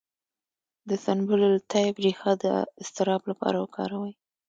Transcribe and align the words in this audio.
د 0.89 0.91
سنبل 1.05 1.41
الطیب 1.53 1.93
ریښه 2.05 2.31
د 2.43 2.45
اضطراب 2.81 3.21
لپاره 3.31 3.57
وکاروئ 3.59 4.13